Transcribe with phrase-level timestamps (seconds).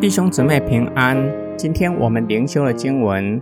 [0.00, 1.14] 弟兄姊妹平安，
[1.58, 3.38] 今天我们灵修的经文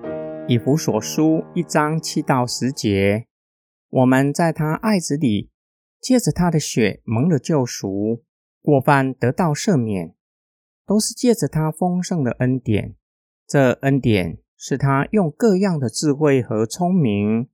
[0.49, 3.29] 以弗所书一章七到十节。
[3.91, 5.53] 我们在他爱子里，
[6.01, 8.25] 借着他的血蒙了救赎，
[8.61, 10.17] 过犯得到赦免，
[10.85, 12.97] 都是借着他丰盛的恩典。
[13.47, 17.49] 这恩典是他用各样的智慧和聪明，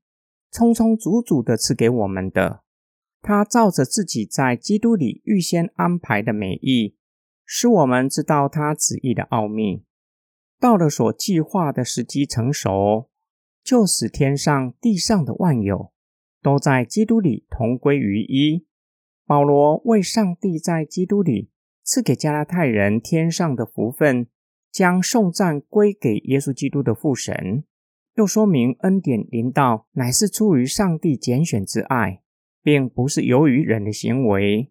[0.50, 2.62] 充充足足的赐给我们的。
[3.20, 6.96] 他照着自己在基督里预先安排的美意。
[7.44, 9.84] 使我们知道他旨意的奥秘，
[10.58, 13.08] 到了所计划的时机成熟，
[13.62, 15.92] 就使天上地上的万有
[16.42, 18.66] 都在基督里同归于一。
[19.26, 21.50] 保罗为上帝在基督里
[21.82, 24.26] 赐给加拉太人天上的福分，
[24.70, 27.64] 将颂赞归给耶稣基督的父神，
[28.16, 32.22] 又说明恩典临到乃是出于上帝拣选之爱，
[32.62, 34.70] 并不是由于人的行为。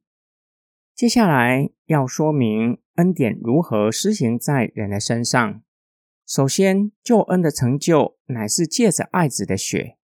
[0.94, 5.62] 接下来要说明恩典如何施行在人的身上。
[6.26, 9.98] 首先，救恩的成就乃是借着爱子的血。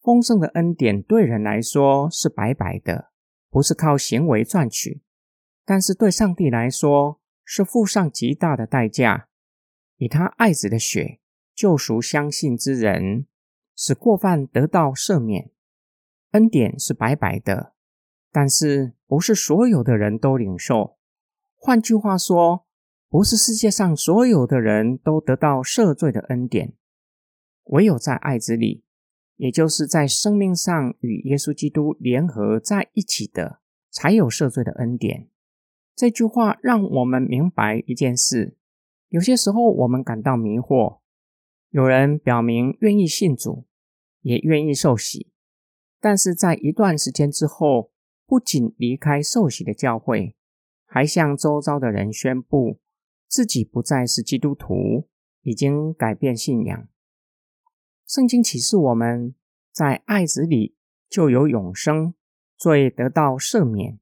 [0.00, 3.10] 丰盛的恩典对人来说是白白的，
[3.50, 5.02] 不是靠行为赚取；
[5.66, 9.28] 但是对上帝来说是付上极大的代价，
[9.98, 11.20] 以他爱子的血
[11.54, 13.26] 救赎相信之人，
[13.76, 15.50] 使过犯得到赦免。
[16.30, 17.74] 恩典是白白的。
[18.32, 20.96] 但是不是所有的人都领受？
[21.62, 22.64] 换句话说，
[23.10, 26.72] 不是世界上所有的人都得到赦罪的恩典。
[27.64, 28.82] 唯有在爱子里，
[29.36, 35.28] 也就是在生命上与耶稣基督联合在一起的，才有赦罪的恩典。
[35.94, 38.56] 这句话让我们明白一件事：
[39.10, 41.00] 有些时候我们感到迷惑，
[41.68, 43.66] 有人表明愿意信主，
[44.22, 45.30] 也愿意受洗，
[46.00, 47.92] 但是在一段时间之后，
[48.26, 50.34] 不仅离开受洗的教会，
[50.92, 52.80] 还向周遭的人宣布
[53.28, 55.08] 自己不再是基督徒，
[55.42, 56.88] 已经改变信仰。
[58.08, 59.36] 圣经启示我们
[59.72, 60.74] 在爱子里
[61.08, 62.14] 就有永生，
[62.56, 64.00] 罪得到赦免。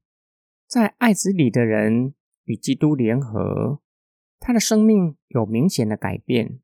[0.65, 3.81] 在爱子里的人与基督联合，
[4.39, 6.59] 他的生命有明显的改变，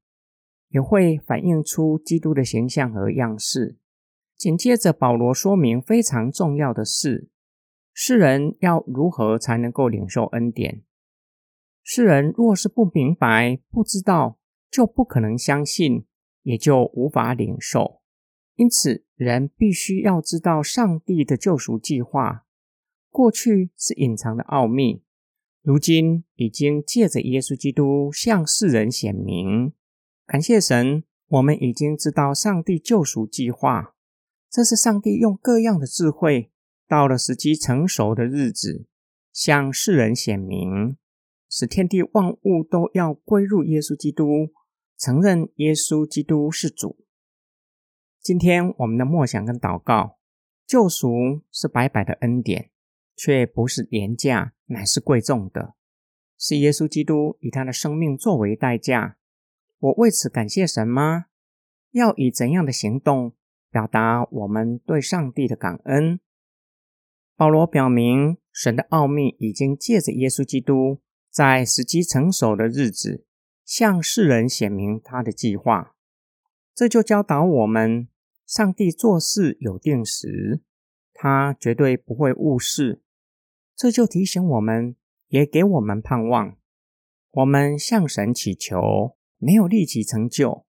[0.70, 3.78] 也会反映出基督的形象和样式。
[4.36, 7.30] 紧接着，保罗说明非常重要的事。
[7.98, 10.84] 世人要如何才能够领受恩典？
[11.82, 14.38] 世人若是不明白、不知道，
[14.70, 16.06] 就不可能相信，
[16.44, 18.02] 也就无法领受。
[18.56, 22.46] 因此，人必须要知道上帝的救赎计划。
[23.10, 25.02] 过去是隐藏的奥秘，
[25.62, 29.72] 如今已经借着耶稣基督向世人显明。
[30.26, 33.96] 感谢神，我们已经知道上帝救赎计划。
[34.52, 36.52] 这是上帝用各样的智慧。
[36.88, 38.86] 到了时机成熟的日子，
[39.32, 40.98] 向世人显明，
[41.50, 44.52] 使天地万物都要归入耶稣基督，
[44.98, 47.06] 承认耶稣基督是主。
[48.22, 50.18] 今天我们的默想跟祷告，
[50.66, 52.72] 救赎是白白的恩典，
[53.16, 55.76] 却不是廉价，乃是贵重的，
[56.38, 59.18] 是耶稣基督以他的生命作为代价。
[59.80, 61.26] 我为此感谢神吗？
[61.92, 63.34] 要以怎样的行动
[63.72, 66.20] 表达我们对上帝的感恩？
[67.38, 73.26] 保罗表明，神的奥秘已经借着耶稣基督，在时机成熟的日子，
[73.66, 75.96] 向世人显明他的计划。
[76.74, 78.08] 这就教导我们，
[78.46, 80.62] 上帝做事有定时，
[81.14, 83.02] 他绝对不会误事。
[83.76, 84.96] 这就提醒我们，
[85.28, 86.56] 也给我们盼望。
[87.32, 90.66] 我们向神祈求，没有立即成就，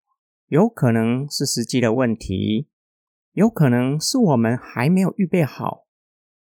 [0.49, 2.67] 有可能是时机的问题，
[3.35, 5.86] 有可能是我们还没有预备好。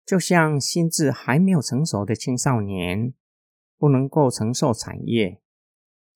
[0.08, 3.12] 就像心智还没有成熟的青少年，
[3.76, 5.42] 不能够承受产业，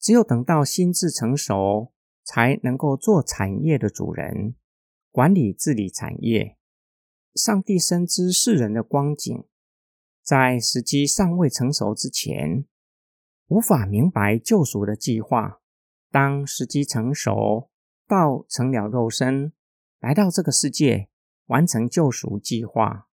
[0.00, 1.92] 只有等到心智成熟，
[2.24, 4.54] 才能够做产业的主人，
[5.10, 6.56] 管理治理产业。
[7.34, 9.44] 上帝深知世人的光景，
[10.22, 12.64] 在时机尚未成熟之前，
[13.48, 15.60] 无法明白救赎的计划。
[16.10, 17.68] 当时机成熟，
[18.08, 19.52] 道成了肉身，
[20.00, 21.10] 来到这个世界，
[21.48, 23.10] 完成救赎计划。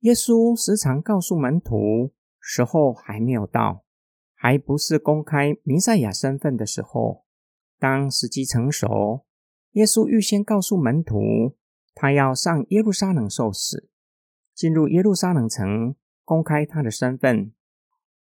[0.00, 3.84] 耶稣时常告诉门徒，时候还没有到，
[4.32, 7.24] 还不是公开弥赛亚身份的时候。
[7.80, 9.24] 当时机成熟，
[9.72, 11.56] 耶稣预先告诉门徒，
[11.94, 13.88] 他要上耶路撒冷受死，
[14.54, 17.52] 进入耶路撒冷城，公开他的身份。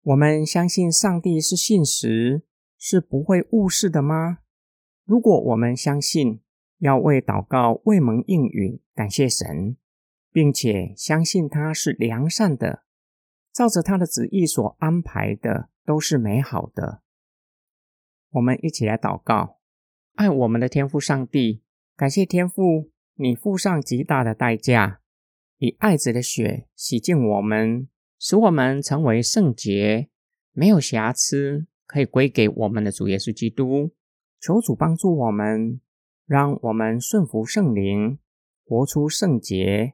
[0.04, 2.44] 我们相信上帝是信实，
[2.78, 4.40] 是不会误事的吗？
[5.06, 6.42] 如果我们相信，
[6.78, 9.78] 要为祷告未蒙应允，感谢神。
[10.34, 12.84] 并且相信他是良善的，
[13.54, 17.04] 照着他的旨意所安排的都是美好的。
[18.32, 19.60] 我们一起来祷告，
[20.16, 21.62] 爱我们的天父上帝，
[21.96, 25.02] 感谢天父，你付上极大的代价，
[25.60, 27.88] 以爱子的血洗净我们，
[28.18, 30.10] 使我们成为圣洁，
[30.52, 33.92] 没有瑕疵，可以归给我们的主耶稣基督。
[34.40, 35.80] 求主帮助我们，
[36.26, 38.18] 让我们顺服圣灵，
[38.66, 39.94] 活出圣洁，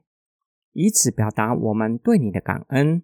[0.72, 3.02] 以此表达我们对你的感恩。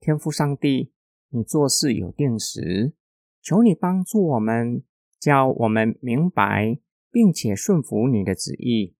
[0.00, 0.92] 天父上帝，
[1.30, 2.94] 你做事有定时。
[3.40, 4.82] 求你帮助我们，
[5.18, 6.78] 叫我们明白
[7.10, 8.94] 并且顺服你的旨意，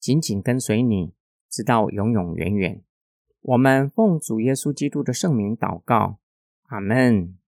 [0.00, 1.14] 紧紧跟随你，
[1.48, 2.82] 直到永永远远。
[3.40, 6.18] 我们奉主耶稣基督的圣名祷告，
[6.64, 7.38] 阿门。